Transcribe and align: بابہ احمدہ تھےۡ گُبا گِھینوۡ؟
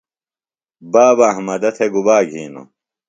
بابہ 0.91 1.25
احمدہ 1.31 1.69
تھےۡ 1.75 1.89
گُبا 1.93 2.17
گِھینوۡ؟ 2.29 2.67